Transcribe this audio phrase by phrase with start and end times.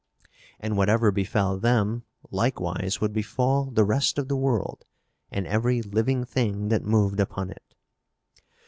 [0.59, 4.83] And whatever befell them likewise would befall the rest of the world
[5.29, 7.75] and every living thing that moved upon it.